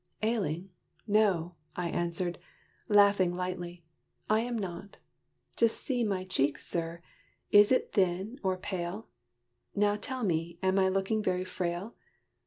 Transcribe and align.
"Ailing? 0.23 0.71
no," 1.05 1.53
I 1.75 1.89
answered, 1.91 2.39
laughing 2.87 3.35
lightly, 3.35 3.83
"I 4.31 4.39
am 4.39 4.57
not: 4.57 4.97
Just 5.55 5.77
see 5.85 6.03
my 6.03 6.23
cheek, 6.23 6.57
sir! 6.57 7.03
is 7.51 7.71
it 7.71 7.91
thin, 7.93 8.39
or 8.41 8.57
pale? 8.57 9.09
Now 9.75 9.95
tell 9.97 10.23
me, 10.23 10.57
am 10.63 10.79
I 10.79 10.89
looking 10.89 11.21
very 11.21 11.45
frail?" 11.45 11.93